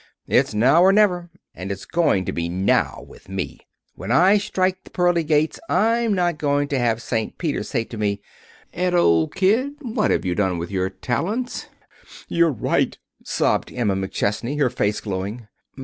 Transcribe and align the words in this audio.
It's 0.27 0.55
now 0.55 0.81
or 0.81 0.91
never. 0.91 1.29
And 1.53 1.71
it's 1.71 1.85
going 1.85 2.25
to 2.25 2.31
be 2.31 2.49
now 2.49 3.05
with 3.07 3.29
me. 3.29 3.59
When 3.93 4.11
I 4.11 4.39
strike 4.39 4.83
the 4.83 4.89
pearly 4.89 5.23
gates 5.23 5.59
I'm 5.69 6.15
not 6.15 6.39
going 6.39 6.69
to 6.69 6.79
have 6.79 7.03
Saint 7.03 7.37
Peter 7.37 7.61
say 7.61 7.83
to 7.83 7.99
me, 7.99 8.19
'Ed, 8.73 8.95
old 8.95 9.35
kid, 9.35 9.73
what 9.83 10.09
have 10.09 10.25
you 10.25 10.33
done 10.33 10.57
with 10.57 10.71
your 10.71 10.89
talents?'" 10.89 11.67
"You're 12.27 12.49
right," 12.49 12.97
sobbed 13.23 13.71
Emma 13.71 13.95
McChesney, 13.95 14.57
her 14.57 14.71
face 14.71 15.01
glowing. 15.01 15.47